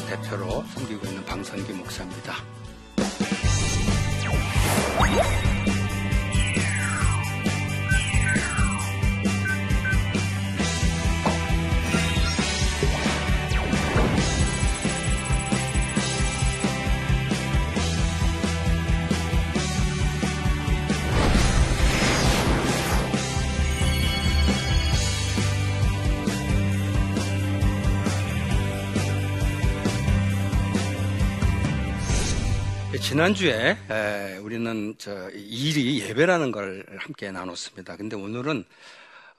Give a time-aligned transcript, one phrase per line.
[0.00, 0.63] 대표로
[33.04, 33.76] 지난주에
[34.42, 37.96] 우리는 저 일이 예배라는 걸 함께 나눴습니다.
[37.96, 38.64] 근데 오늘은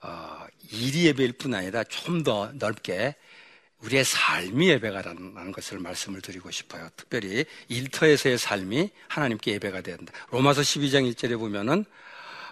[0.02, 3.16] 어, 일이 예배일 뿐 아니라 좀 더 넓게
[3.82, 6.88] 우리의 삶이 예배가라는 것을 말씀을 드리고 싶어요.
[6.96, 10.12] 특별히 일터에서의 삶이 하나님께 예배가 된다.
[10.30, 11.84] 로마서 12장 1절에 보면은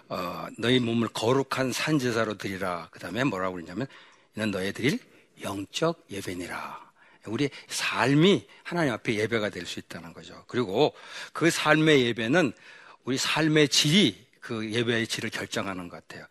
[0.09, 2.89] 어, 너희 몸을 거룩한 산제사로 드리라.
[2.91, 3.87] 그 다음에 뭐라고 그러냐면
[4.35, 4.99] 이는 너희 드릴
[5.41, 6.84] 영적 예배니라.
[7.27, 10.43] 우리 삶이 하나님 앞에 예배가 될 수 있다는 거죠.
[10.47, 10.93] 그리고
[11.33, 12.53] 그 삶의 예배는
[13.03, 16.25] 우리 삶의 질이 그 예배의 질을 결정하는 것 같아요.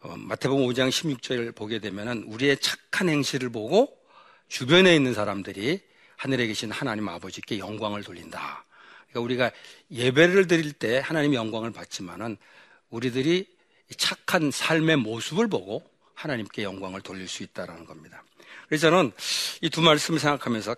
[0.00, 3.96] 어, 마태복음 5장 16절 보게 되면은 우리의 착한 행실을 보고
[4.48, 5.80] 주변에 있는 사람들이
[6.16, 8.64] 하늘에 계신 하나님 아버지께 영광을 돌린다.
[9.10, 9.50] 그러니까 우리가
[9.90, 12.36] 예배를 드릴 때 하나님 영광을 받지만은
[12.90, 13.46] 우리들이
[13.96, 15.82] 착한 삶의 모습을 보고
[16.14, 18.22] 하나님께 영광을 돌릴 수 있다는 겁니다.
[18.68, 19.12] 그래서 저는
[19.62, 20.76] 이 두 말씀을 생각하면서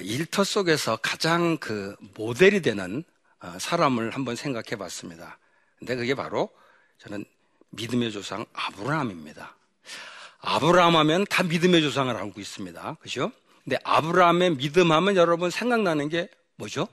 [0.00, 3.04] 일터 속에서 가장 그 모델이 되는
[3.40, 5.38] 어, 사람을 한번 생각해 봤습니다.
[5.78, 6.50] 근데 그게 바로
[6.98, 7.24] 저는
[7.70, 9.56] 믿음의 조상 아브라함입니다.
[10.40, 12.96] 아브라함 하면 다 믿음의 조상을 알고 있습니다.
[13.00, 13.32] 그죠?
[13.64, 16.88] 근데 아브라함의 믿음 하면 여러분 생각나는 게 뭐죠?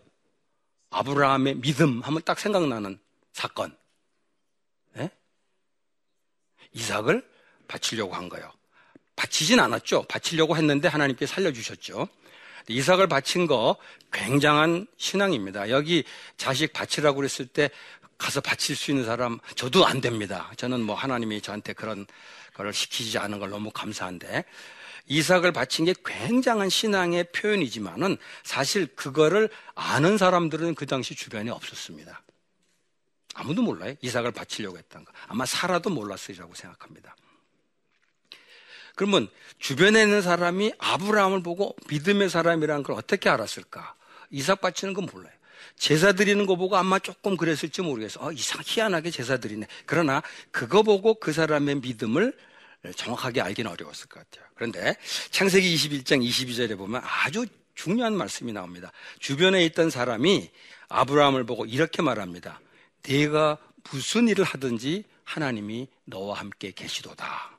[0.89, 2.99] 아브라함의 믿음 하면 딱 생각나는
[3.33, 3.77] 사건.
[4.93, 5.09] 네?
[6.73, 7.27] 이삭을
[7.67, 8.51] 바치려고 한 거예요.
[9.21, 10.03] 바치진 않았죠.
[10.09, 12.07] 바치려고 했는데 하나님께 살려주셨죠.
[12.67, 13.75] 이삭을 바친 거
[14.11, 15.69] 굉장한 신앙입니다.
[15.69, 16.03] 여기
[16.37, 17.69] 자식 바치라고 그랬을 때
[18.17, 20.51] 가서 바칠 수 있는 사람 저도 안 됩니다.
[20.57, 22.07] 저는 뭐 하나님이 저한테 그런
[22.55, 24.43] 거를 시키지 않은 걸 너무 감사한데
[25.05, 32.23] 이삭을 바친 게 굉장한 신앙의 표현이지만은 사실 그거를 아는 사람들은 그 당시 주변에 없었습니다.
[33.35, 33.93] 아무도 몰라요.
[34.01, 35.11] 이삭을 바치려고 했던 거.
[35.27, 37.15] 아마 살아도 몰랐으리라고 생각합니다.
[38.95, 39.29] 그러면
[39.59, 43.95] 주변에 있는 사람이 아브라함을 보고 믿음의 사람이라는 걸 어떻게 알았을까?
[44.29, 45.33] 이삭 바치는 건 몰라요.
[45.77, 48.25] 제사 드리는 거 보고 아마 조금 그랬을지 모르겠어.
[48.25, 49.67] 어, 이상 희한하게 제사 드리네.
[49.85, 52.33] 그러나 그거 보고 그 사람의 믿음을
[52.95, 54.49] 정확하게 알기는 어려웠을 것 같아요.
[54.55, 54.95] 그런데
[55.31, 58.91] 창세기 21장 22절에 보면 아주 중요한 말씀이 나옵니다.
[59.19, 60.49] 주변에 있던 사람이
[60.89, 62.59] 아브라함을 보고 이렇게 말합니다.
[63.07, 63.57] 네가
[63.89, 67.50] 무슨 일을 하든지 하나님이 너와 함께 계시도다.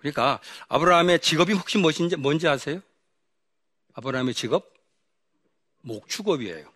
[0.00, 2.80] 그러니까 아브라함의 직업이 혹시 무엇인지 뭔지 아세요?
[3.94, 4.72] 아브라함의 직업
[5.82, 6.70] 목축업이에요.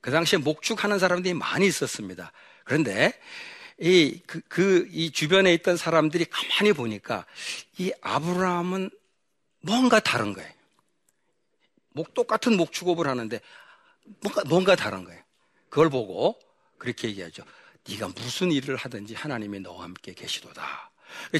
[0.00, 2.32] 그 당시에 목축하는 사람들이 많이 있었습니다.
[2.64, 3.18] 그런데
[3.78, 7.26] 이, 그, 그, 이 주변에 있던 사람들이 가만히 보니까
[7.78, 8.90] 이 아브라함은
[9.60, 10.50] 뭔가 다른 거예요.
[11.90, 13.40] 목, 똑같은 목축업을 하는데
[14.22, 15.22] 뭔가, 뭔가 다른 거예요.
[15.68, 16.38] 그걸 보고
[16.78, 17.44] 그렇게 얘기하죠.
[17.88, 20.90] 네가 무슨 일을 하든지 하나님이 너와 함께 계시도다.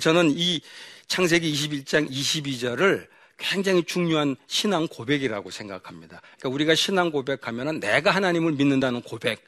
[0.00, 0.60] 저는 이
[1.06, 6.20] 창세기 21장 22절을 굉장히 중요한 신앙 고백이라고 생각합니다.
[6.38, 9.42] 그러니까 우리가 신앙 고백하면 내가 하나님을 믿는다는 고백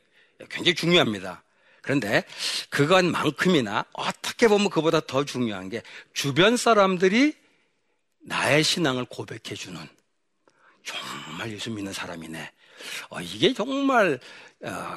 [0.48, 1.44] 굉장히 중요합니다.
[1.82, 2.24] 그런데
[2.70, 5.82] 그것만큼이나 어떻게 보면 그보다 더 중요한 게
[6.14, 7.34] 주변 사람들이
[8.20, 9.80] 나의 신앙을 고백해 주는
[10.84, 12.50] 정말 예수 믿는 사람이네.
[13.10, 14.18] 어, 이게 정말 어,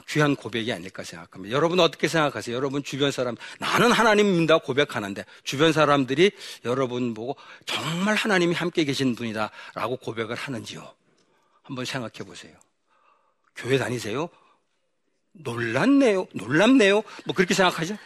[0.08, 1.56] 귀한 고백이 아닐까 생각합니다.
[1.56, 2.56] 여러분 어떻게 생각하세요?
[2.56, 6.32] 여러분 주변 사람 나는 하나님 믿는다 고백하는데 주변 사람들이
[6.66, 7.36] 여러분 보고
[7.66, 10.94] 정말 하나님이 함께 계신 분이다 라고 고백을 하는지요?
[11.64, 12.54] 한번 생각해 보세요.
[13.56, 14.30] 교회 다니세요?
[15.32, 16.28] 놀랐네요.
[16.34, 17.02] 놀랍네요.
[17.26, 17.98] 뭐 그렇게 생각하죠?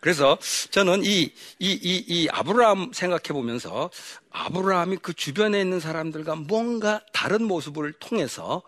[0.00, 0.38] 그래서
[0.70, 3.90] 저는 이, 이, 이, 이 아브라함 생각해 보면서
[4.30, 8.62] 아브라함이 그 주변에 있는 사람들과 뭔가 다른 모습을 통해서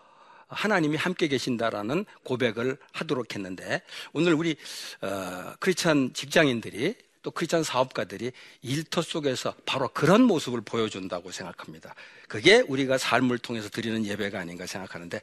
[0.47, 3.81] 하나님이 함께 계신다라는 고백을 하도록 했는데
[4.13, 4.55] 오늘 우리
[5.01, 11.93] 어, 크리스찬 직장인들이 또 크리스찬 사업가들이 일터 속에서 바로 그런 모습을 보여준다고 생각합니다.
[12.27, 15.21] 그게 우리가 삶을 통해서 드리는 예배가 아닌가 생각하는데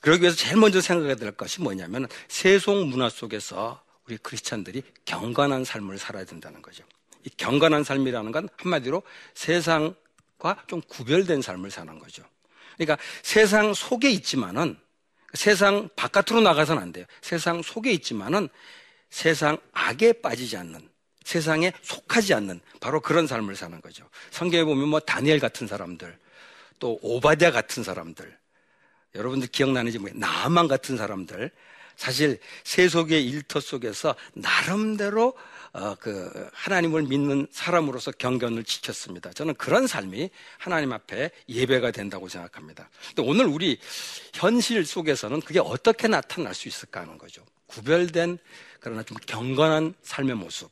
[0.00, 5.98] 그러기 위해서 제일 먼저 생각해야 될 것이 뭐냐면 세속 문화 속에서 우리 크리스찬들이 경건한 삶을
[5.98, 6.84] 살아야 된다는 거죠.
[7.24, 9.02] 이 경건한 삶이라는 건 한마디로
[9.34, 12.24] 세상과 좀 구별된 삶을 사는 거죠.
[12.80, 14.74] 그러니까 세상 속에 있지만은
[15.34, 17.04] 세상 바깥으로 나가서는 안 돼요.
[17.20, 18.48] 세상 속에 있지만은
[19.10, 20.88] 세상 악에 빠지지 않는
[21.22, 24.08] 세상에 속하지 않는 바로 그런 삶을 사는 거죠.
[24.30, 26.18] 성경에 보면 뭐 다니엘 같은 사람들,
[26.78, 28.36] 또 오바댜 같은 사람들,
[29.14, 31.50] 여러분들 기억나는지 뭐 나만 같은 사람들,
[31.96, 35.36] 사실 세속의 일터 속에서 나름대로
[35.72, 39.32] 어, 그 하나님을 믿는 사람으로서 경건을 지켰습니다.
[39.32, 42.90] 저는 그런 삶이 하나님 앞에 예배가 된다고 생각합니다.
[43.08, 43.78] 근데 오늘 우리
[44.34, 47.44] 현실 속에서는 그게 어떻게 나타날 수 있을까 하는 거죠.
[47.66, 48.38] 구별된
[48.80, 50.70] 그러나 좀 경건한 삶의 모습.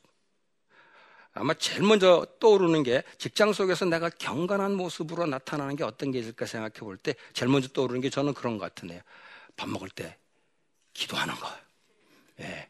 [1.33, 6.47] 아마 제일 먼저 떠오르는 게 직장 속에서 내가 경건한 모습으로 나타나는 게 어떤 게 있을까
[6.47, 9.01] 생각해 볼 때 제일 먼저 떠오르는 게 저는 그런 것 같은데요.
[9.57, 10.17] 밥 먹을 때
[10.95, 11.49] 기도하는 거.
[12.41, 12.69] 예.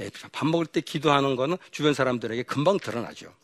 [0.00, 0.10] 예.
[0.32, 3.34] 밥 먹을 때 기도하는 거는 주변 사람들에게 금방 드러나죠.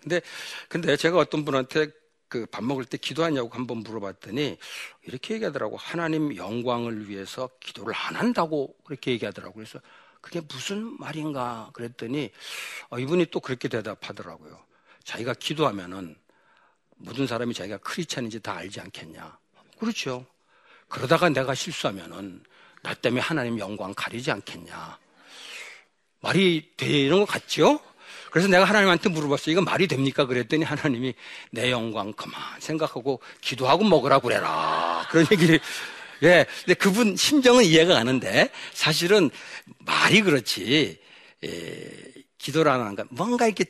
[0.00, 0.20] 근데,
[0.68, 1.88] 근데 제가 어떤 분한테
[2.28, 4.58] 그 밥 먹을 때 기도하냐고 한번 물어봤더니
[5.04, 5.76] 이렇게 얘기하더라고.
[5.76, 9.54] 하나님 영광을 위해서 기도를 안 한다고 그렇게 얘기하더라고요.
[9.54, 9.80] 그래서
[10.20, 12.32] 그게 무슨 말인가 그랬더니
[12.88, 14.58] 어, 이분이 또 그렇게 대답하더라고요.
[15.04, 16.16] 자기가 기도하면은
[16.96, 19.38] 모든 사람이 자기가 크리스찬인지 다 알지 않겠냐.
[19.78, 20.26] 그렇죠.
[20.88, 22.42] 그러다가 내가 실수하면은
[22.82, 24.98] 나 때문에 하나님 영광 가리지 않겠냐.
[26.24, 27.80] 말이 되는 것 같죠?
[28.30, 29.52] 그래서 내가 하나님한테 물어봤어요.
[29.52, 30.24] 이거 말이 됩니까?
[30.24, 31.14] 그랬더니 하나님이
[31.50, 35.06] 내 영광 그만 생각하고 기도하고 먹으라 그래라.
[35.10, 35.60] 그런 얘기를
[36.22, 36.46] 예.
[36.60, 39.30] 근데 그분 심정은 이해가 가는데 사실은
[39.80, 40.98] 말이 그렇지.
[41.44, 42.14] 예,
[42.54, 43.64] 하는 가 뭔가 이렇게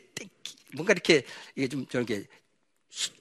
[0.75, 1.25] 뭔가 이렇게
[1.57, 2.25] 이게 좀 저렇게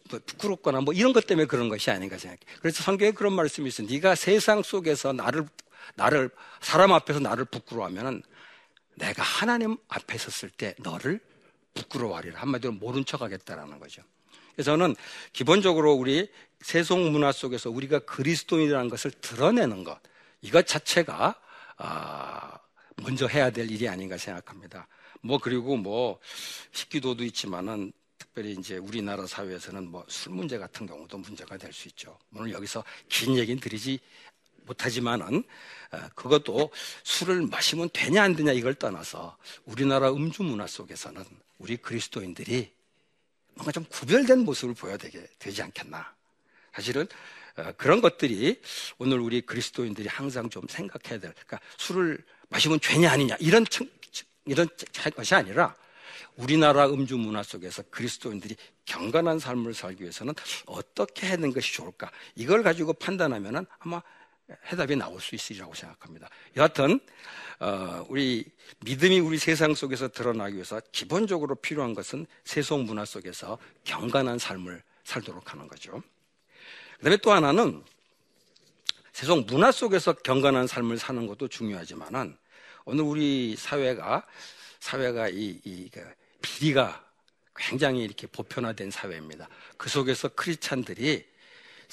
[0.09, 2.39] 뭐 부끄럽거나 뭐 이런 것 때문에 그런 것이 아닌가 생각해.
[2.59, 3.83] 그래서 성경에 그런 말씀이 있어.
[3.83, 5.47] 네가 세상 속에서 나를
[5.95, 6.29] 나를
[6.61, 8.23] 사람 앞에서 나를 부끄러워하면은
[8.95, 11.19] 내가 하나님 앞에 섰을 때 너를
[11.73, 12.39] 부끄러워하리라.
[12.39, 14.03] 한마디로 모른 척 하겠다라는 거죠.
[14.53, 14.95] 그래서 저는
[15.33, 16.29] 기본적으로 우리
[16.61, 19.99] 세속 문화 속에서 우리가 그리스도인이라는 것을 드러내는 것,
[20.41, 21.35] 이것 자체가,
[21.77, 22.59] 아,
[22.97, 24.87] 먼저 해야 될 일이 아닌가 생각합니다.
[25.21, 26.19] 뭐, 그리고 뭐,
[26.71, 32.17] 식기도도 있지만은, 특별히 이제 우리나라 사회에서는 뭐 술 문제 같은 경우도 문제가 될 수 있죠.
[32.33, 33.99] 오늘 여기서 긴 얘기는 드리지
[34.65, 35.43] 못하지만은,
[35.91, 36.71] 아, 그것도
[37.03, 41.23] 술을 마시면 되냐 안 되냐 이걸 떠나서 우리나라 음주 문화 속에서는
[41.59, 42.71] 우리 그리스도인들이
[43.55, 46.13] 뭔가 좀 구별된 모습을 보여야 되게 되지 않겠나.
[46.73, 47.07] 사실은
[47.57, 48.59] 어, 그런 것들이
[48.97, 51.33] 오늘 우리 그리스도인들이 항상 좀 생각해야 될.
[51.33, 53.65] 그러니까 술을 마시면 죄냐 아니냐 이런
[54.45, 54.67] 이런
[55.15, 55.75] 것이 아니라
[56.35, 58.55] 우리나라 음주 문화 속에서 그리스도인들이
[58.85, 60.33] 경건한 삶을 살기 위해서는
[60.65, 62.11] 어떻게 하는 것이 좋을까?
[62.35, 64.01] 이걸 가지고 판단하면은 아마
[64.71, 66.29] 해답이 나올 수 있으리라고 생각합니다.
[66.57, 66.99] 여하튼
[67.59, 68.45] 어, 우리
[68.81, 75.51] 믿음이 우리 세상 속에서 드러나기 위해서 기본적으로 필요한 것은 세속 문화 속에서 경건한 삶을 살도록
[75.53, 76.01] 하는 거죠.
[76.97, 77.83] 그다음에 또 하나는
[79.13, 82.37] 세속 문화 속에서 경건한 삶을 사는 것도 중요하지만은
[82.85, 84.25] 오늘 우리 사회가
[84.79, 86.03] 사회가 이, 이그
[86.41, 87.05] 비리가
[87.55, 89.47] 굉장히 이렇게 보편화된 사회입니다.
[89.77, 91.25] 그 속에서 크리스찬들이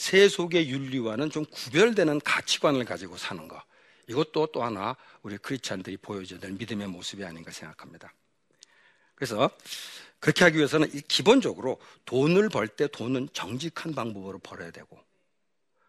[0.01, 3.63] 세속의 윤리와는 좀 구별되는 가치관을 가지고 사는 것.
[4.09, 8.13] 이것도 또 하나 우리 크리스찬들이 보여줘야 될 믿음의 모습이 아닌가 생각합니다.
[9.15, 9.51] 그래서
[10.19, 14.99] 그렇게 하기 위해서는 기본적으로 돈을 벌 때 돈은 정직한 방법으로 벌어야 되고,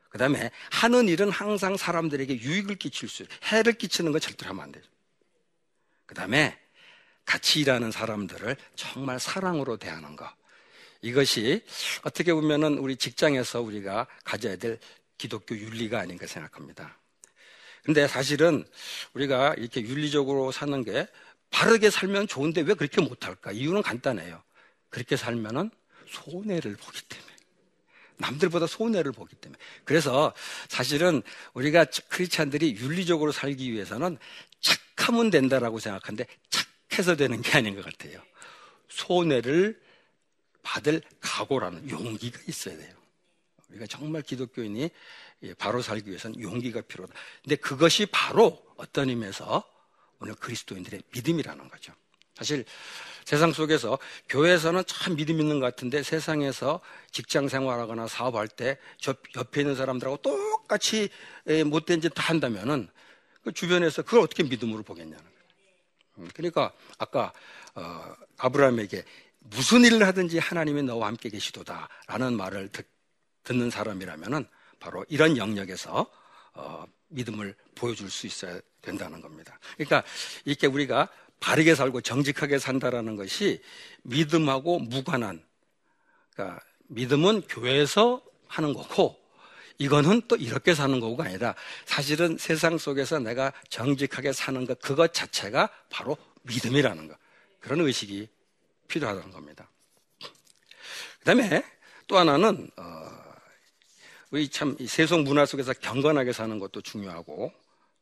[0.09, 4.71] 그 다음에 하는 일은 항상 사람들에게 유익을 끼칠 수, 해를 끼치는 건 절대로 하면 안
[4.73, 4.89] 되죠.
[6.05, 6.59] 그 다음에
[7.23, 10.29] 같이 일하는 사람들을 정말 사랑으로 대하는 것.
[11.01, 11.63] 이것이
[12.03, 14.79] 어떻게 보면은 우리 직장에서 우리가 가져야 될
[15.17, 16.97] 기독교 윤리가 아닌가 생각합니다.
[17.83, 18.63] 근데 사실은
[19.13, 21.07] 우리가 이렇게 윤리적으로 사는 게
[21.49, 23.51] 바르게 살면 좋은데 왜 그렇게 못할까?
[23.51, 24.41] 이유는 간단해요.
[24.89, 25.71] 그렇게 살면은
[26.07, 27.31] 손해를 보기 때문에.
[28.17, 29.59] 남들보다 손해를 보기 때문에.
[29.83, 30.33] 그래서
[30.69, 34.17] 사실은 우리가 크리스찬들이 윤리적으로 살기 위해서는
[34.59, 38.21] 착하면 된다라고 생각하는데 착해서 되는 게 아닌 것 같아요.
[38.89, 39.81] 손해를
[40.63, 42.93] 받을 각오라는 용기가 있어야 돼요.
[43.69, 44.89] 우리가 정말 기독교인이
[45.57, 47.13] 바로 살기 위해서는 용기가 필요하다.
[47.43, 49.63] 근데 그것이 바로 어떤 의미에서
[50.19, 51.93] 오늘 그리스도인들의 믿음이라는 거죠.
[52.35, 52.65] 사실
[53.25, 53.97] 세상 속에서
[54.29, 61.09] 교회에서는 참 믿음 있는 것 같은데 세상에서 직장 생활하거나 사업할 때저 옆에 있는 사람들하고 똑같이
[61.65, 62.87] 못된 짓 다 한다면은
[63.43, 65.31] 그 주변에서 그걸 어떻게 믿음으로 보겠냐는 거예요.
[66.19, 67.31] 음, 그러니까 아까
[67.73, 69.03] 어, 아브라함에게
[69.41, 72.87] 무슨 일을 하든지 하나님이 너와 함께 계시도다라는 말을 듣,
[73.49, 74.45] 는 사람이라면은
[74.79, 76.09] 바로 이런 영역에서
[76.53, 79.59] 어, 믿음을 보여줄 수 있어야 된다는 겁니다.
[79.77, 80.03] 그러니까
[80.45, 83.61] 이렇게 우리가 바르게 살고 정직하게 산다라는 것이
[84.03, 85.43] 믿음하고 무관한
[86.33, 89.19] 그러니까 믿음은 교회에서 하는 거고
[89.79, 91.55] 이거는 또 이렇게 사는 거가 아니라
[91.85, 97.17] 사실은 세상 속에서 내가 정직하게 사는 것 그것 자체가 바로 믿음이라는 것
[97.59, 98.29] 그런 의식이
[98.91, 99.69] 필요하다는 겁니다.
[100.19, 101.63] 그 다음에
[102.07, 103.09] 또 하나는, 어,
[104.31, 107.51] 우리 참 세속 문화 속에서 경건하게 사는 것도 중요하고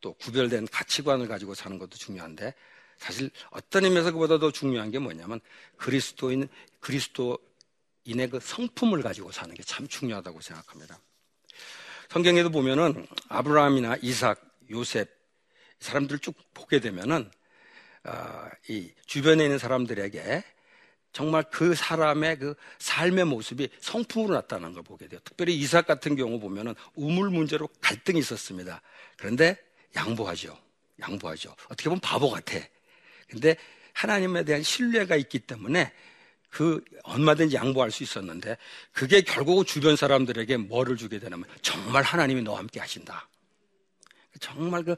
[0.01, 2.53] 또 구별된 가치관을 가지고 사는 것도 중요한데
[2.97, 5.39] 사실 어떤 의미에서 그보다 더 중요한 게 뭐냐면
[5.77, 6.47] 그리스도인,
[6.79, 10.99] 그리스도인의 그 성품을 가지고 사는 게 참 중요하다고 생각합니다.
[12.09, 14.41] 성경에도 보면은 아브라함이나 이삭,
[14.71, 15.09] 요셉
[15.79, 17.31] 사람들 쭉 보게 되면은
[18.05, 20.43] 어, 이 주변에 있는 사람들에게
[21.11, 25.19] 정말 그 사람의 그 삶의 모습이 성품으로 나타나는 걸 보게 돼요.
[25.23, 28.81] 특별히 이삭 같은 경우 보면은 우물 문제로 갈등이 있었습니다.
[29.17, 29.57] 그런데
[29.95, 30.57] 양보하죠.
[31.01, 31.55] 양보하죠.
[31.65, 32.59] 어떻게 보면 바보 같아.
[33.27, 33.55] 근데
[33.93, 35.91] 하나님에 대한 신뢰가 있기 때문에
[36.49, 38.57] 그 얼마든지 양보할 수 있었는데
[38.91, 43.27] 그게 결국 주변 사람들에게 뭐를 주게 되냐면 정말 하나님이 너와 함께 하신다.
[44.39, 44.95] 정말 그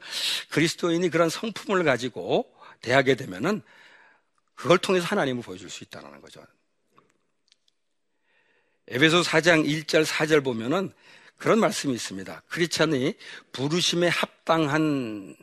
[0.50, 3.62] 그리스도인이 그런 성품을 가지고 대하게 되면은
[4.54, 6.44] 그걸 통해서 하나님을 보여줄 수 있다는 거죠.
[8.88, 10.92] 에베소 4장 1절 4절 보면은
[11.36, 12.42] 그런 말씀이 있습니다.
[12.48, 13.14] 크리스찬이
[13.52, 15.36] 부르심에 합당한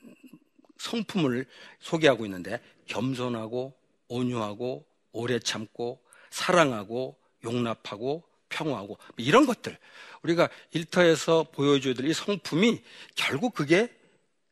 [0.77, 1.45] 성품을
[1.79, 9.77] 소개하고 있는데 겸손하고 온유하고 오래 참고 사랑하고 용납하고 평화하고 이런 것들
[10.23, 12.83] 우리가 일터에서 보여줘야 될 이 성품이
[13.15, 13.93] 결국 그게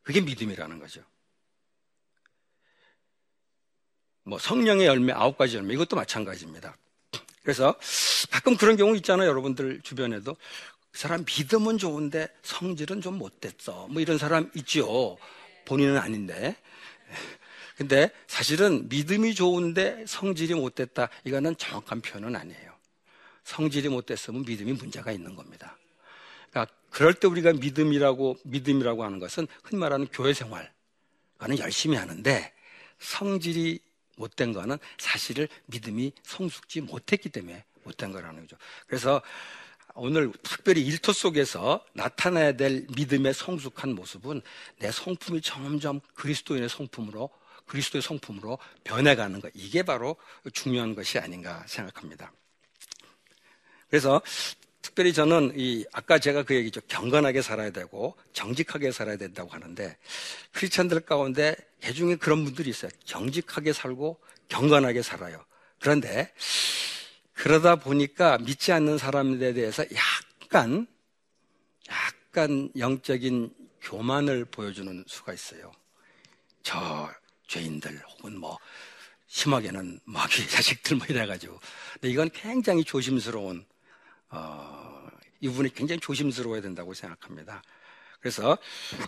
[0.04, 1.02] 그게 믿음이라는 거죠.
[4.28, 6.76] 뭐 성령의 열매 아홉 가지 열매 이것도 마찬가지입니다.
[7.44, 7.76] 그래서
[8.30, 9.30] 가끔 그런 경우 있잖아요.
[9.30, 10.36] 여러분들 주변에도
[10.92, 13.88] 그 사람 믿음은 좋은데 성질은 좀 못됐어.
[13.90, 15.18] 뭐 이런 사람 있죠.
[15.66, 16.58] 본인은 아닌데.
[17.78, 21.08] 근데 사실은 믿음이 좋은데 성질이 못됐다.
[21.24, 22.74] 이거는 정확한 표현은 아니에요.
[23.46, 25.78] 성질이 못됐으면 믿음이 문제가 있는 겁니다.
[26.50, 32.52] 그러니까 그럴 때 우리가 믿음이라고 믿음이라고 하는 것은 흔히 말하는 교회 생활과는 열심히 하는데
[33.00, 33.87] 성질이
[34.18, 38.58] 못된 거는 사실을 믿음이 성숙지 못했기 때문에 못된 거라는 거죠.
[38.86, 39.22] 그래서
[39.96, 44.42] 오늘 특별히 일터 속에서 나타나야 될 믿음의 성숙한 모습은
[44.80, 47.30] 내 성품이 점점 그리스도인의 성품으로
[47.66, 50.16] 그리스도의 성품으로 변해가는 것 이게 바로
[50.54, 52.32] 중요한 것이 아닌가 생각합니다.
[53.90, 54.22] 그래서
[54.88, 59.98] 특별히 저는 이 아까 제가 그 얘기죠 경건하게 살아야 되고 정직하게 살아야 된다고 하는데
[60.54, 62.90] 크리스천들 가운데 개중에 그런 분들이 있어요.
[63.04, 64.18] 정직하게 살고
[64.48, 65.44] 경건하게 살아요.
[65.82, 66.34] 그런데
[67.34, 70.88] 그러다 보니까 믿지 않는 사람들에 대해서 약간
[71.90, 75.74] 약간 영적인 교만을 보여주는 수가 있어요.
[76.64, 77.14] 저
[77.48, 78.58] 죄인들 혹은 뭐
[79.28, 81.60] 심하게는 마귀 자식들 뭐 이래가지고.
[81.94, 83.66] 근데 이건 굉장히 조심스러운
[84.30, 85.08] 어,
[85.40, 87.62] 이 부분이 굉장히 조심스러워야 된다고 생각합니다.
[88.20, 88.58] 그래서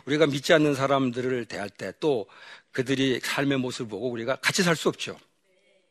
[0.05, 2.27] 우리가 믿지 않는 사람들을 대할 때 또
[2.71, 5.19] 그들이 삶의 모습을 보고 우리가 같이 살 수 없죠.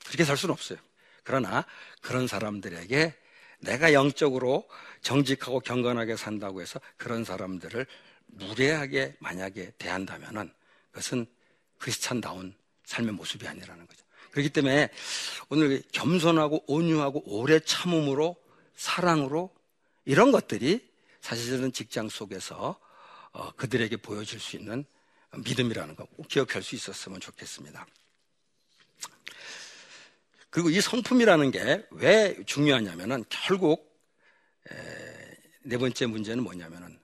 [0.06, 0.78] 그렇게 살 수는 없어요.
[1.25, 1.66] 그러나
[2.00, 3.14] 그런 사람들에게
[3.61, 4.66] 내가 영적으로
[5.02, 7.87] 정직하고 경건하게 산다고 해서 그런 사람들을
[8.26, 10.52] 무례하게 만약에 대한다면은
[10.90, 11.26] 그것은
[11.78, 12.54] 크리스찬다운
[12.85, 14.04] 삶의 모습이 아니라는 거죠.
[14.30, 14.88] 그렇기 때문에
[15.49, 18.37] 오늘 겸손하고 온유하고 오래 참음으로
[18.78, 19.52] 사랑으로
[20.04, 20.88] 이런 것들이
[21.20, 22.78] 사실은 직장 속에서
[23.32, 24.85] 어, 그들에게 보여줄 수 있는
[25.37, 27.87] 믿음이라는 거 꼭 기억할 수 있었으면 좋겠습니다.
[30.50, 33.87] 그리고 이 성품이라는 게 왜 중요하냐면은 결국
[35.62, 36.99] 네 번째 문제는 뭐냐면은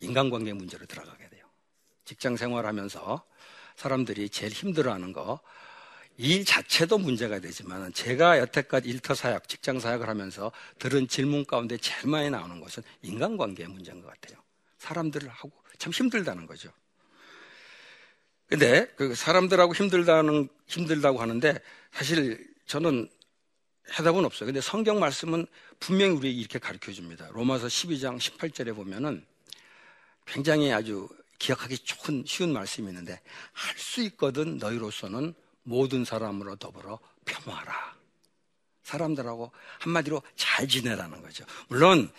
[0.00, 1.44] 인간관계 문제로 들어가게 돼요.
[2.04, 3.26] 직장 생활하면서
[3.76, 5.40] 사람들이 제일 힘들어하는 거
[6.22, 12.08] 일 자체도 문제가 되지만 제가 여태까지 일터 사역, 직장 사역을 하면서 들은 질문 가운데 제일
[12.08, 14.38] 많이 나오는 것은 인간관계의 문제인 것 같아요.
[14.76, 16.70] 사람들하고 참 힘들다는 거죠.
[18.46, 21.58] 근데 그 사람들하고 힘들다는 힘들다고 하는데
[21.90, 23.08] 사실 저는
[23.98, 24.46] 해답은 없어요.
[24.46, 25.46] 근데 성경 말씀은
[25.78, 27.30] 분명히 우리에게 이렇게 가르쳐 줍니다.
[27.32, 29.24] 로마서 12장 18절에 보면은
[30.26, 31.08] 굉장히 아주
[31.38, 33.18] 기억하기 좋은 쉬운 말씀이 있는데
[33.52, 37.94] 할 수 있거든 너희로서는 모든 사람으로 더불어 평화라.
[38.82, 41.44] 사람들하고 한마디로 잘 지내라는 거죠.
[41.68, 42.10] 물론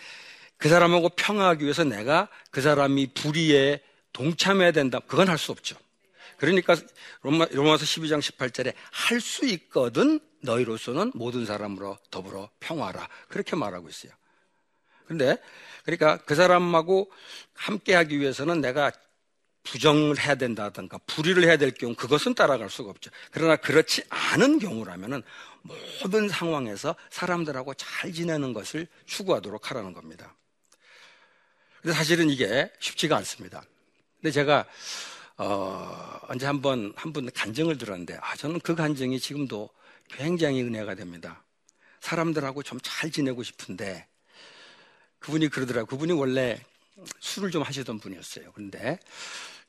[0.58, 3.82] 그 사람하고 평화하기 위해서 내가 그 사람이 불의에
[4.14, 5.00] 동참해야 된다.
[5.00, 5.76] 그건 할 수 없죠.
[6.38, 6.76] 그러니까
[7.22, 13.08] 로마, 로마서 12장 18절에 할 수 있거든 너희로서는 모든 사람으로 더불어 평화라.
[13.28, 14.12] 그렇게 말하고 있어요.
[15.06, 15.38] 그런데
[15.84, 17.12] 그러니까 그 사람하고
[17.54, 18.92] 함께 하기 위해서는 내가
[19.64, 23.12] 부정을 해야 된다든가 불의를 해야 될 경우 그것은 따라갈 수가 없죠.
[23.32, 25.22] 그러나 그렇지 않은 경우라면은
[26.02, 30.36] 모든 상황에서 사람들하고 잘 지내는 것을 추구하도록 하라는 겁니다.
[31.82, 33.64] 근데 사실은 이게 쉽지가 않습니다.
[34.20, 34.66] 근데 제가
[35.38, 39.70] 어, 언제 한번 한 분 간증을 들었는데 아 저는 그 간증이 지금도
[40.10, 41.44] 굉장히 은혜가 됩니다.
[42.02, 44.08] 사람들하고 좀 잘 지내고 싶은데
[45.20, 45.86] 그분이 그러더라고요.
[45.88, 46.60] 그분이 원래
[47.20, 48.52] 술을 좀 하시던 분이었어요.
[48.54, 49.00] 그런데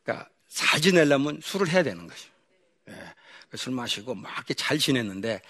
[0.02, 2.28] 그러니까 잘 지내려면 술을 해야 되는 거죠.
[2.88, 3.14] 예.
[3.56, 5.42] 술 마시고 막 이렇게 잘 지냈는데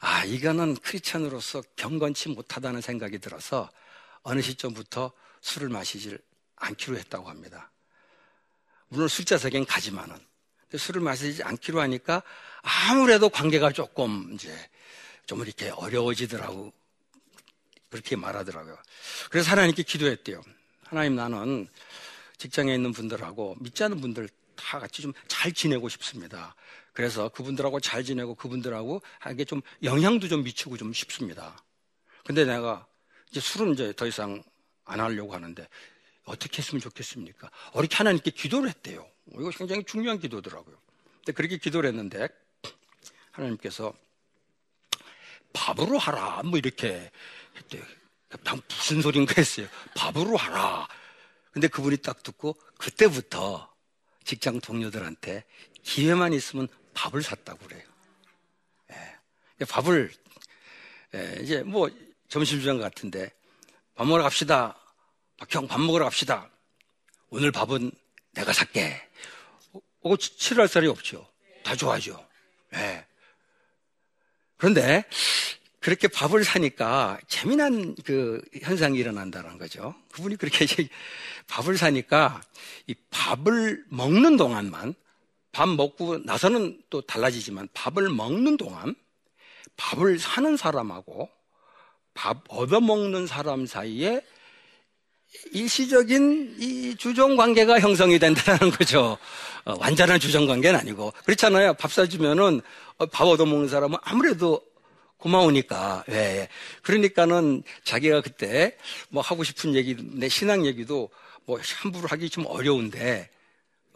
[0.00, 3.70] 아 이거는 크리스천으로서 경건치 못하다는 생각이 들어서
[4.22, 6.18] 어느 시점부터 술을 마시질
[6.56, 7.70] 않기로 했다고 합니다.
[8.88, 10.16] 물론 술자석엔 가지만은
[10.74, 12.22] 술을 마시지 않기로 하니까
[12.62, 14.54] 아무래도 관계가 조금 이제
[15.26, 16.72] 좀 이렇게 어려워지더라고
[17.88, 18.76] 그렇게 말하더라고요.
[19.30, 20.42] 그래서 하나님께 기도했대요.
[20.90, 21.68] 하나님 나는
[22.36, 26.54] 직장에 있는 분들하고 믿지 않는 분들 다 같이 좀 잘 지내고 싶습니다.
[26.92, 31.62] 그래서 그분들하고 잘 지내고 그분들하고 하게 좀 영향도 좀 미치고 좀 싶습니다.
[32.26, 32.86] 근데 내가
[33.30, 34.42] 이제 술은 이제 더 이상
[34.84, 35.66] 안 하려고 하는데
[36.24, 37.50] 어떻게 했으면 좋겠습니까?
[37.72, 39.08] 어렵게 하나님께 기도를 했대요.
[39.32, 40.76] 이거 굉장히 중요한 기도더라고요.
[41.18, 42.28] 근데 그렇게 기도를 했는데
[43.30, 43.94] 하나님께서
[45.52, 47.10] 밥으로 하라 뭐 이렇게
[47.56, 47.84] 했대요.
[48.68, 49.66] 무슨 소린가 했어요.
[49.96, 50.88] 밥으로 하라.
[51.52, 53.72] 근데 그분이 딱 듣고 그때부터
[54.24, 55.44] 직장 동료들한테
[55.82, 57.82] 기회만 있으면 밥을 샀다고 그래요.
[58.92, 59.64] 예.
[59.64, 60.12] 밥을
[61.14, 61.90] 예, 이제 뭐
[62.28, 63.32] 점심시간 같은데
[63.94, 64.78] 밥 먹으러 갑시다.
[65.38, 66.48] 박형 밥 먹으러 갑시다.
[67.30, 67.90] 오늘 밥은
[68.32, 69.08] 내가 살게.
[70.02, 71.28] 어, 치료할 사람이 없죠.
[71.64, 72.26] 다 좋아하죠.
[72.74, 73.06] 예.
[74.56, 75.04] 그런데
[75.80, 79.94] 그렇게 밥을 사니까 재미난 그 현상이 일어난다는 거죠.
[80.12, 80.66] 그분이 그렇게
[81.48, 82.42] 밥을 사니까
[82.86, 84.94] 이 밥을 먹는 동안만
[85.52, 88.94] 밥 먹고 나서는 또 달라지지만 밥을 먹는 동안
[89.76, 91.30] 밥을 사는 사람하고
[92.12, 94.22] 밥 얻어먹는 사람 사이에
[95.52, 99.16] 일시적인 이 주종 관계가 형성이 된다는 거죠.
[99.64, 101.74] 어, 완전한 주종 관계는 아니고 그렇잖아요.
[101.74, 102.60] 밥 사주면은
[102.98, 104.60] 어, 밥 얻어먹는 사람은 아무래도
[105.20, 106.04] 고마우니까.
[106.10, 106.48] 예, 예.
[106.82, 108.76] 그러니까는 자기가 그때
[109.08, 111.10] 뭐 하고 싶은 얘기, 내 신앙 얘기도
[111.44, 113.30] 뭐 함부로 하기 좀 어려운데,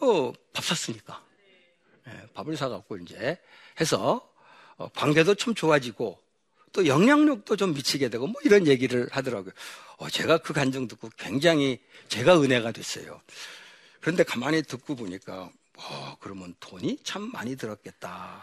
[0.00, 1.22] 어, 밥 샀으니까.
[2.08, 3.38] 예, 밥을 사갖고 이제
[3.80, 4.28] 해서
[4.76, 6.18] 어, 관계도 좀 좋아지고
[6.72, 9.52] 또 영향력도 좀 미치게 되고 뭐 이런 얘기를 하더라고요.
[9.98, 13.20] 어, 제가 그 간증 듣고 굉장히 제가 은혜가 됐어요.
[14.00, 18.42] 그런데 가만히 듣고 보니까, 어, 그러면 돈이 참 많이 들었겠다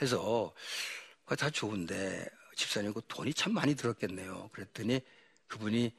[0.00, 0.54] 해서
[1.36, 4.50] 다 좋은데 집사님 그 돈이 참 많이 들었겠네요.
[4.52, 5.00] 그랬더니
[5.48, 5.92] 그분이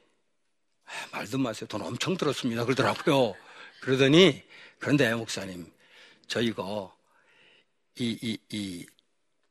[0.86, 1.66] 아, 말도 마세요.
[1.68, 2.64] 돈 엄청 들었습니다.
[2.64, 3.34] 그러더라고요.
[3.80, 4.42] 그러더니
[4.78, 5.70] 그런데 목사님
[6.28, 6.94] 저 이거
[7.98, 8.86] 이 이 이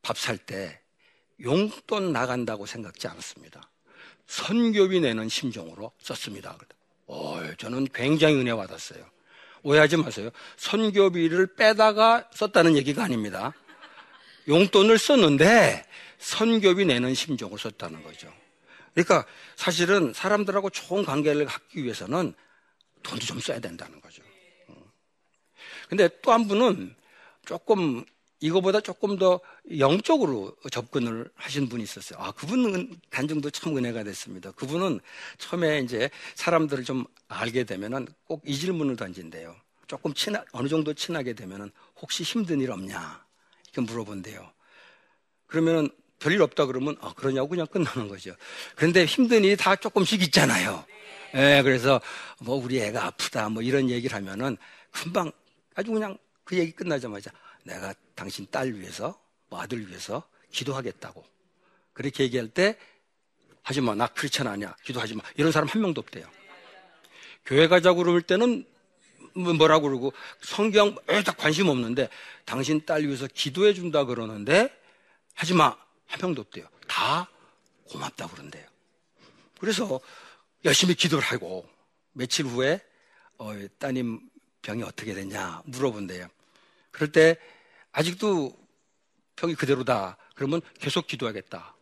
[0.01, 0.79] 밥 살 때
[1.43, 3.69] 용돈 나간다고 생각지 않았습니다.
[4.27, 6.57] 선교비 내는 심정으로 썼습니다.
[7.07, 9.03] 어, 저는 굉장히 은혜 받았어요.
[9.63, 10.29] 오해하지 마세요.
[10.57, 13.53] 선교비를 빼다가 썼다는 얘기가 아닙니다.
[14.47, 15.85] 용돈을 썼는데
[16.19, 18.31] 선교비 내는 심정을 썼다는 거죠.
[18.93, 22.33] 그러니까 사실은 사람들하고 좋은 관계를 갖기 위해서는
[23.03, 24.23] 돈도 좀 써야 된다는 거죠.
[24.69, 24.75] 음.
[25.89, 26.95] 근데 또 한 분은
[27.45, 28.05] 조금
[28.39, 29.39] 이거보다 조금 더
[29.79, 32.19] 영적으로 접근을 하신 분이 있었어요.
[32.21, 34.51] 아, 그분은 간증도 참 은혜가 됐습니다.
[34.51, 34.99] 그분은
[35.37, 39.55] 처음에 이제 사람들을 좀 알게 되면은 꼭 이 질문을 던진대요.
[39.87, 43.24] 조금 친하, 어느 정도 친하게 되면은 혹시 힘든 일 없냐?
[43.75, 44.51] 이렇게 물어본대요.
[45.47, 48.33] 그러면은 별일 없다 그러면 아 그러냐고 그냥 끝나는 거죠.
[48.75, 50.85] 그런데 힘든 일이 다 조금씩 있잖아요.
[51.35, 51.99] 예, 그래서
[52.39, 54.57] 뭐 우리 애가 아프다 뭐 이런 얘기를 하면은
[54.91, 55.31] 금방
[55.75, 57.31] 아주 그냥 그 얘기 끝나자마자
[57.63, 61.23] 내가 당신 딸 위해서 뭐 아들 위해서 기도하겠다고
[61.91, 62.77] 그렇게 얘기할 때
[63.61, 63.93] 하지 마.
[63.95, 64.75] 나 크리스천 아니야.
[64.85, 65.23] 기도하지 마.
[65.35, 66.25] 이런 사람 한 명도 없대요.
[67.45, 68.65] 교회 가자고 그럴 때는
[69.35, 72.09] 뭐 뭐라고 그러고 성경 에다 관심 없는데
[72.45, 74.69] 당신 딸 위해서 기도해 준다 그러는데
[75.33, 75.75] 하지 마.
[76.07, 76.67] 한 명도 없대요.
[76.87, 77.29] 다
[77.89, 78.65] 고맙다 그런대요.
[79.59, 79.99] 그래서
[80.63, 81.67] 열심히 기도를 하고
[82.13, 82.79] 며칠 후에
[83.37, 84.21] 어, 따님
[84.61, 86.27] 병이 어떻게 됐냐 물어본대요.
[86.91, 87.37] 그럴 때
[87.91, 88.55] 아직도
[89.35, 90.17] 병이 그대로다.
[90.35, 91.75] 그러면 계속 기도하겠다.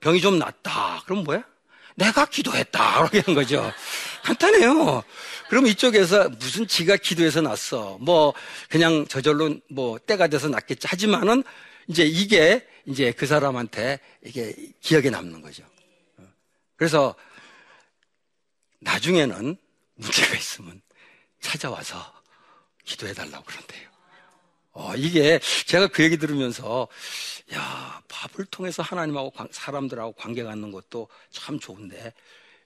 [0.00, 1.02] 병이 좀 낫다.
[1.04, 1.44] 그럼 뭐야?
[1.98, 2.98] 내가 기도했다.
[3.10, 3.72] 그렇게 하는 거죠.
[4.22, 5.02] 간단해요.
[5.48, 7.98] 그럼 이쪽에서 무슨 지가 기도해서 났어.
[8.00, 8.32] 뭐,
[8.70, 10.86] 그냥 저절로 뭐 때가 돼서 났겠지.
[10.86, 11.42] 하지만은
[11.88, 15.64] 이제 이게 이제 그 사람한테 이게 기억에 남는 거죠.
[16.76, 17.14] 그래서
[18.80, 19.56] 나중에는
[19.96, 20.80] 문제가 있으면
[21.40, 21.96] 찾아와서
[22.84, 23.87] 기도해 달라고 그런대요.
[24.78, 26.86] 어, 이게 제가 그 얘기 들으면서
[27.52, 32.14] 야 밥을 통해서 하나님하고 사람들하고 관계 갖는 것도 참 좋은데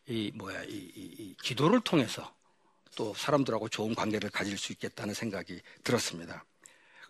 [0.07, 2.31] 이 뭐야 이, 이, 이 기도를 통해서
[2.97, 6.45] 또 사람들하고 좋은 관계를 가질 수 있겠다는 생각이 들었습니다.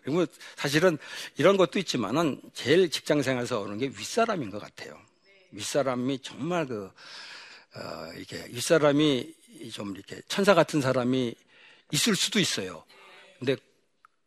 [0.03, 0.97] 그리고 사실은
[1.35, 4.97] 이런 것도 있지만은 제일 직장 생활에서 오는 게 윗사람인 것 같아요.
[5.51, 6.85] 윗사람이 정말 그,
[7.75, 9.35] 어, 이렇게 윗사람이
[9.73, 11.35] 좀 이렇게 천사 같은 사람이
[11.91, 12.85] 있을 수도 있어요.
[13.39, 13.57] 근데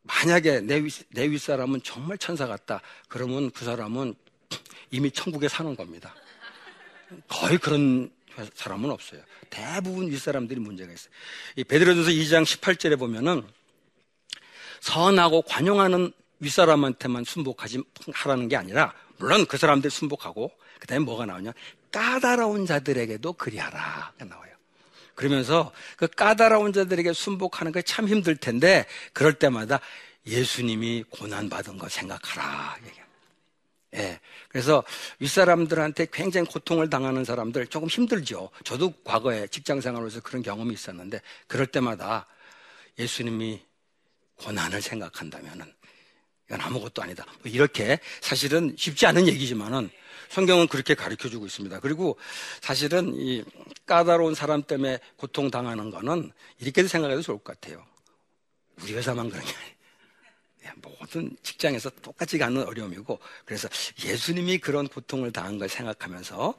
[0.07, 0.83] 만약에 내,
[1.29, 2.81] 윗사람은 정말 천사 같다.
[3.09, 4.15] 그러면 그 사람은
[4.91, 6.15] 이미 천국에 사는 겁니다.
[7.29, 8.11] 거의 그런
[8.55, 9.23] 사람은 없어요.
[9.51, 11.11] 대부분 윗사람들이 문제가 있어요.
[11.57, 13.47] 이 베드로전서 2장 18절에 보면은
[14.81, 21.53] 선하고 관용하는 윗사람한테만 순복하지 하라는 게 아니라 물론 그 사람들 순복하고 그다음에 뭐가 나오냐
[21.91, 24.56] 까다로운 자들에게도 그리하라 나와요.
[25.17, 29.81] 그러면서 그 까다로운 자들에게 순복하는 게 참 힘들 텐데 그럴 때마다
[30.27, 32.77] 예수님이 고난 받은 거 생각하라.
[33.95, 34.21] 예.
[34.49, 34.85] 그래서
[35.21, 38.51] 윗사람들한테 굉장히 고통을 당하는 사람들 조금 힘들죠.
[38.65, 42.27] 저도 과거에 직장 생활에서 그런 경험이 있었는데 그럴 때마다
[42.99, 43.63] 예수님이
[44.37, 45.73] 고난을 생각한다면은
[46.47, 47.25] 이건 아무것도 아니다.
[47.43, 49.91] 뭐 이렇게 사실은 쉽지 않은 얘기지만은
[50.29, 51.81] 성경은 그렇게 가르쳐 주고 있습니다.
[51.81, 52.19] 그리고
[52.61, 53.45] 사실은 이
[53.87, 57.85] 까다로운 사람 때문에 고통 당하는 거는 이렇게도 생각해도 좋을 것 같아요.
[58.83, 59.77] 우리 회사만 그런 게 아니에요.
[60.77, 63.69] 모든 직장에서 똑같이 가는 어려움이고 그래서
[64.05, 66.55] 예수님이 그런 고통을 당한 걸 생각하면서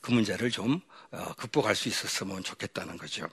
[0.00, 0.80] 그 문제를 좀
[1.10, 3.28] 어, 극복할 수 있었으면 좋겠다는 거죠.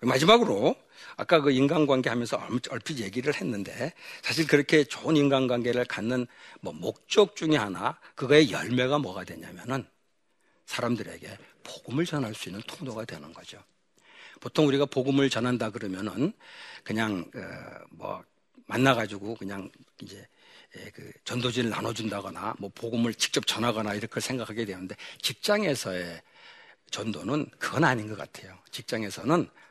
[0.00, 0.76] 마지막으로
[1.16, 6.26] 아까 그 인간관계 하면서 얼핏 얘기를 했는데 사실 그렇게 좋은 인간관계를 갖는
[6.60, 9.86] 뭐 목적 중에 하나 그거의 열매가 뭐가 되냐면은
[10.66, 13.58] 사람들에게 복음을 전할 수 있는 통로가 되는 거죠.
[14.40, 16.32] 보통 우리가 복음을 전한다 그러면은
[16.84, 18.24] 그냥 어 뭐
[18.66, 19.70] 만나가지고 그냥
[20.02, 20.26] 이제
[20.94, 26.22] 그 전도지를 나눠준다거나 뭐 복음을 직접 전하거나 이렇게 생각하게 되는데 직장에서의
[26.90, 28.58] 전도는 그건 아닌 것 같아요.
[28.70, 29.63] 직장에서는 어,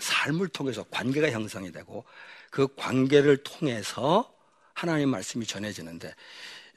[0.00, 2.04] 삶을 통해서 관계가 형성이 되고
[2.50, 4.32] 그 관계를 통해서
[4.72, 6.14] 하나님 말씀이 전해지는데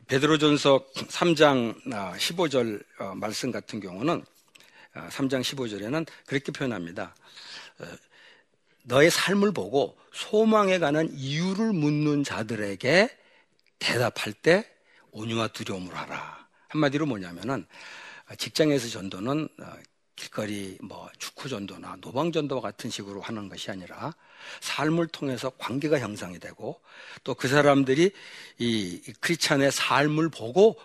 [0.07, 1.83] 베드로전서 3장
[2.17, 4.25] 15절 아, 어, 말씀 같은 경우는
[4.93, 7.15] 3장 아, 15절에는 그렇게 표현합니다.
[7.79, 7.85] 어,
[8.83, 13.15] 너의 삶을 보고 소망에 관한 이유를 묻는 자들에게
[13.77, 14.67] 대답할 때
[15.11, 16.47] 온유와 두려움을 하라.
[16.69, 17.67] 한마디로 뭐냐면은
[18.37, 19.47] 직장에서 전도는
[20.19, 24.13] 길거리 뭐 축구 전도나 노방 전도 같은 식으로 하는 것이 아니라
[24.59, 26.81] 삶을 통해서 관계가 형성이 되고
[27.23, 28.11] 또 그 사람들이
[28.57, 30.77] 이 크리스찬의 삶을 보고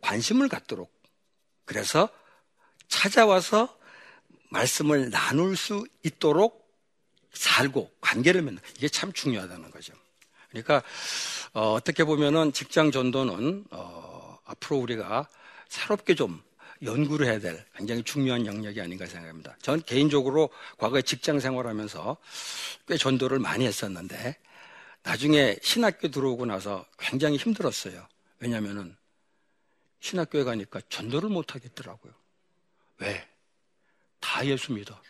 [0.00, 0.90] 관심을 갖도록
[1.66, 2.08] 그래서
[2.88, 3.76] 찾아와서
[4.48, 6.66] 말씀을 나눌 수 있도록
[7.34, 9.92] 살고 관계를 맺는 이게 참 중요하다는 거죠.
[10.48, 10.82] 그러니까
[11.52, 15.28] 어, 떻게 보면은 직장 전도는 어, 앞으로 우리가
[15.68, 16.42] 새롭게 좀
[16.82, 19.56] 연구를 해야 될 굉장히 중요한 영역이 아닌가 생각합니다.
[19.62, 22.16] 전 개인적으로 과거에 직장 생활하면서
[22.86, 24.36] 꽤 전도를 많이 했었는데
[25.02, 28.06] 나중에 신학교 들어오고 나서 굉장히 힘들었어요.
[28.40, 28.96] 왜냐면은
[30.00, 32.12] 신학교에 가니까 전도를 못 하겠더라고요.
[32.98, 33.28] 왜?
[34.20, 35.00] 다 예수 믿어.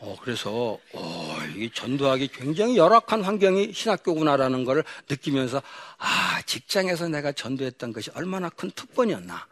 [0.00, 5.60] 어, 그래서, 어, 이 전도하기 굉장히 열악한 환경이 신학교구나라는 걸 느끼면서,
[5.96, 9.46] 아, 직장에서 내가 전도했던 것이 얼마나 큰 특권이었나.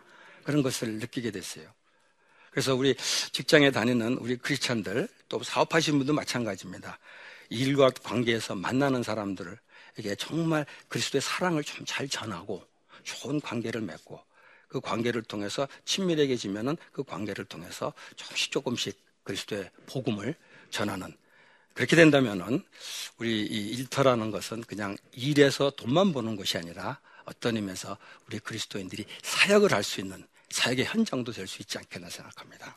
[0.46, 1.68] 그런 것을 느끼게 됐어요.
[2.52, 2.94] 그래서 우리
[3.32, 7.00] 직장에 다니는 우리 크리스찬들 또 사업하시는 분도 마찬가지입니다.
[7.50, 12.64] 일과 관계에서 만나는 사람들에게 정말 그리스도의 사랑을 좀 잘 전하고
[13.02, 14.22] 좋은 관계를 맺고
[14.68, 20.36] 그 관계를 통해서 친밀해지면은 그 관계를 통해서 조금씩 조금씩 그리스도의 복음을
[20.70, 21.12] 전하는
[21.74, 22.64] 그렇게 된다면은
[23.18, 29.72] 우리 이 일터라는 것은 그냥 일에서 돈만 버는 것이 아니라 어떤 의미에서 우리 그리스도인들이 사역을
[29.72, 32.76] 할 수 있는 사역의 현장도 될 수 있지 않겠나 생각합니다.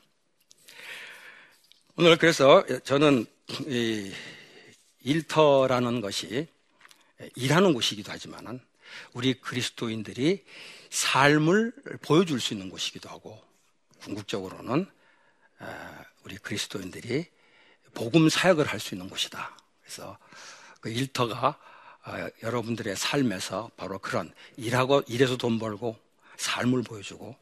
[1.96, 3.26] 오늘 그래서 저는
[3.68, 4.14] 이
[5.02, 6.48] 일터라는 것이
[7.36, 8.60] 일하는 곳이기도 하지만은
[9.14, 10.46] 우리 그리스도인들이
[10.90, 13.44] 삶을 보여줄 수 있는 곳이기도 하고
[14.00, 14.90] 궁극적으로는
[16.24, 17.26] 우리 그리스도인들이
[17.94, 19.58] 복음 사역을 할 수 있는 곳이다.
[19.82, 20.18] 그래서
[20.80, 21.60] 그 일터가
[22.44, 26.00] 여러분들의 삶에서 바로 그런 일하고 일해서 돈 벌고
[26.38, 27.36] 삶을 보여주고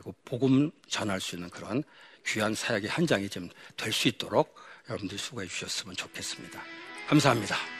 [0.00, 1.82] 그리고 복음 전할 수 있는 그런
[2.26, 4.56] 귀한 사역의 현장이 좀 될 수 있도록
[4.88, 6.60] 여러분들이 수고해 주셨으면 좋겠습니다.
[7.08, 7.79] 감사합니다.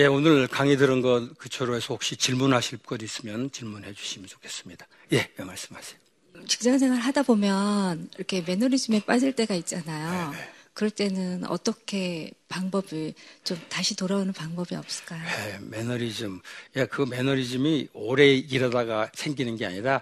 [0.00, 4.86] 예, 오늘 강의 들은 것 그처로 해서 혹시 질문하실 것 있으면 질문해 주시면 좋겠습니다.
[5.12, 6.00] 예, 예 말씀하세요.
[6.48, 10.30] 직장 생활 하다 보면 이렇게 매너리즘에 빠질 때가 있잖아요.
[10.30, 10.50] 네, 네.
[10.72, 13.12] 그럴 때는 어떻게 방법을
[13.44, 15.22] 좀 다시 돌아오는 방법이 없을까요?
[15.22, 16.40] 네, 매너리즘.
[16.78, 20.00] 야, 그 매너리즘이 오래 일하다가 생기는 게 아니라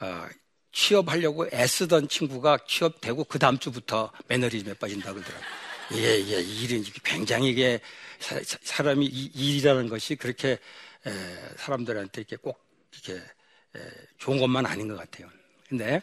[0.00, 0.26] 어,
[0.70, 5.69] 취업하려고 애쓰던 친구가 취업되고 그 다음 주부터 매너리즘에 빠진다 그러더라고요.
[5.92, 7.80] 예, 예, 일은 굉장히 이게
[8.18, 10.52] 사, 람이 일이라는 것이 그렇게
[11.06, 11.10] 에,
[11.56, 13.80] 사람들한테 이렇게 꼭 이렇게 에,
[14.18, 15.28] 좋은 것만 아닌 것 같아요.
[15.68, 16.00] 근데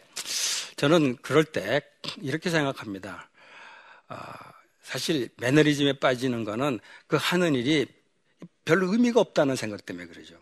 [0.76, 1.80] 저는 그럴 때
[2.20, 3.30] 이렇게 생각합니다.
[4.08, 7.86] 아, 사실 매너리즘에 빠지는 거는 그 하는 일이
[8.64, 10.38] 별로 의미가 없다는 생각 때문에 그러죠.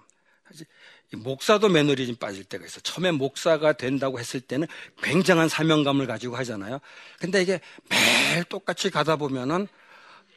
[1.12, 2.80] 목사도 매너리즘 빠질 때가 있어.
[2.80, 4.66] 처음에 목사가 된다고 했을 때는
[5.02, 6.80] 굉장한 사명감을 가지고 하잖아요.
[7.20, 9.68] 근데 이게 매일 똑같이 가다 보면은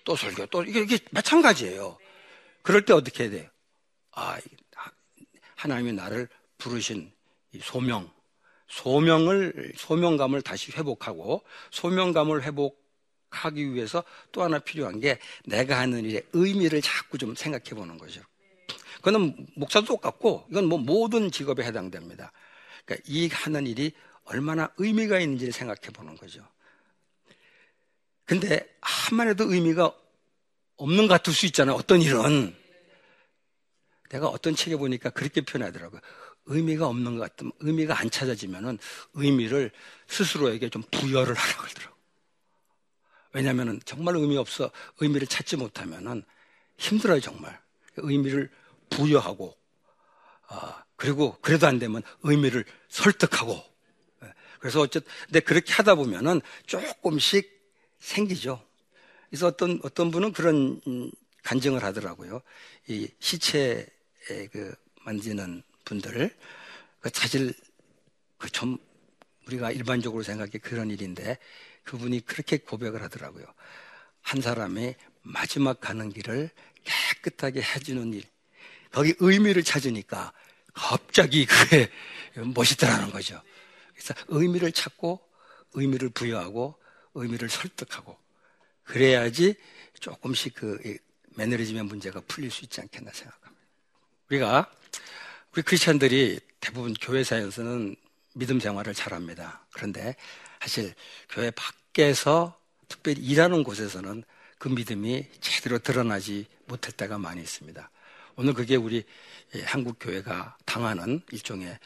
[0.04, 1.98] 또 설교, 또 이게, 이게 마찬가지예요.
[2.62, 3.50] 그럴 때 어떻게 해야 돼요?
[4.12, 4.38] 아,
[5.56, 6.28] 하나님이 나를
[6.58, 7.12] 부르신
[7.54, 8.10] 이 소명,
[8.68, 16.82] 소명을, 소명감을 다시 회복하고 소명감을 회복하기 위해서 또 하나 필요한 게 내가 하는 일의 의미를
[16.82, 18.22] 자꾸 좀 생각해 보는 거죠.
[19.00, 22.32] 그거는 목사도 똑같고 이건 뭐 모든 직업에 해당됩니다.
[22.86, 23.94] 그러니까 이 하는 일이
[24.26, 26.46] 얼마나 의미가 있는지를 생각해 보는 거죠.
[28.26, 29.92] 근데 한만 해도 의미가
[30.78, 31.76] 없는 것 같을 수 있잖아요.
[31.76, 32.56] 어떤 일은.
[34.10, 36.02] 내가 어떤 책에 보니까 그렇게 표현하더라고요.
[36.46, 38.80] 의미가 없는 것 같으면, 의미가 안 찾아지면은
[39.14, 39.72] 의미를
[40.08, 42.00] 스스로에게 좀 부여를 하라고 그러더라고요.
[43.34, 46.24] 왜냐면은 정말 의미 없어 의미를 찾지 못하면은
[46.78, 47.60] 힘들어요, 정말.
[47.98, 48.50] 의미를
[48.90, 49.56] 부여하고,
[50.48, 53.64] 아, 그리고 그래도 안 되면 의미를 설득하고.
[54.24, 54.34] 예.
[54.60, 57.50] 그래서 어쨌든, 근데 그렇게 하다 보면은 조금씩
[58.00, 58.66] 생기죠.
[59.30, 61.12] 그래서 어떤, 어떤 분은 그런 음,
[61.44, 62.42] 간증을 하더라고요.
[62.88, 63.86] 이 시체에
[64.52, 64.74] 그
[65.04, 66.36] 만지는 분들,
[67.00, 67.54] 그 사실
[68.38, 68.78] 그 좀
[69.50, 71.38] 우리가 일반적으로 생각해 그런 일인데
[71.84, 73.46] 그분이 그렇게 고백을 하더라고요.
[74.22, 76.50] 한 사람의 마지막 가는 길을
[76.84, 78.24] 깨끗하게 해주는 일.
[78.92, 80.34] 거기 의미를 찾으니까
[80.74, 81.90] 갑자기 그게
[82.36, 83.42] 멋있더라는 거죠.
[83.94, 85.20] 그래서 의미를 찾고
[85.74, 86.76] 의미를 부여하고
[87.16, 88.18] 의미를 설득하고
[88.84, 89.56] 그래야지
[90.00, 90.98] 조금씩 그
[91.36, 93.66] 매너리즘의 문제가 풀릴 수 있지 않겠나 생각합니다.
[94.30, 94.72] 우리가
[95.54, 97.96] 우리 크리스천들이 대부분 교회사에서는
[98.36, 99.66] 믿음 생활을 잘합니다.
[99.74, 100.16] 그런데
[100.62, 100.94] 사실
[101.30, 104.24] 교회 밖에서 특별히 일하는 곳에서는
[104.58, 107.90] 그 믿음이 제대로 드러나지 못할 때가 많이 있습니다.
[108.40, 109.04] 오늘 그게 우리
[109.66, 111.78] 한국 교회가 당하는 일종의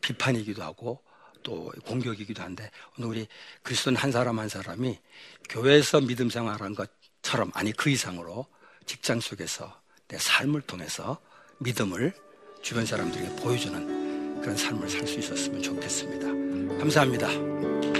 [0.00, 1.02] 비판이기도 하고
[1.42, 3.26] 또 공격이기도 한데 오늘 우리
[3.64, 4.96] 그리스도인 한 사람 한 사람이
[5.48, 8.46] 교회에서 믿음 생활한 것처럼 아니 그 이상으로
[8.86, 11.18] 직장 속에서 내 삶을 통해서
[11.58, 12.14] 믿음을
[12.62, 16.78] 주변 사람들에게 보여주는 그런 삶을 살 수 있었으면 좋겠습니다.
[16.78, 17.97] 감사합니다.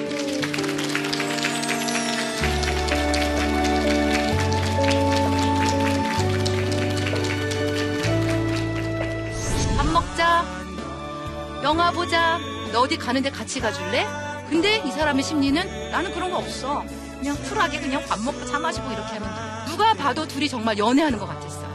[11.69, 12.39] 영화 보자.
[12.73, 14.07] 너 어디 가는데 같이 가줄래?
[14.49, 16.83] 근데 이 사람의 심리는 나는 그런 거 없어.
[17.19, 19.29] 그냥 쿨하게 그냥 밥 먹고 차 마시고 이렇게 하면
[19.67, 19.71] 돼.
[19.71, 21.69] 누가 봐도 둘이 정말 연애하는 것 같았어요.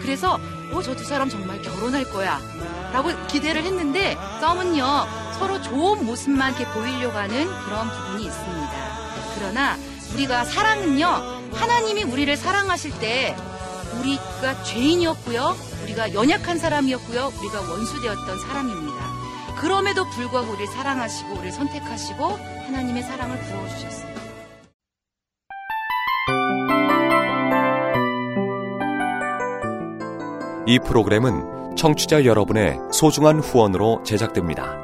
[0.00, 0.38] 그래서
[0.72, 2.40] 어, 저 두 사람 정말 결혼할 거야.
[2.94, 4.86] 라고 기대를 했는데 썸은요,
[5.38, 8.72] 서로 좋은 모습만 이렇게 보이려고 하는 그런 부분이 있습니다.
[9.34, 9.76] 그러나
[10.14, 13.36] 우리가 사랑은요, 하나님이 우리를 사랑하실 때
[14.00, 19.03] 우리가 죄인이었고요, 우리가 연약한 사람이었고요, 우리가 원수되었던 사람입니다.
[19.64, 22.22] 그럼에도 불구하고 우리를 사랑하시고 우리를 선택하시고
[22.66, 24.20] 하나님의 사랑을 부어 주셨습니다.
[30.66, 34.83] 이 프로그램은 청취자 여러분의 소중한 후원으로 제작됩니다.